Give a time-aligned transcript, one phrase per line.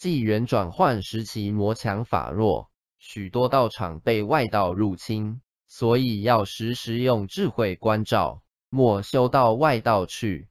[0.00, 10.49] 纪元转换时期魔强法弱许多道场被外道入侵所以要时时用智慧关照莫修到外道去。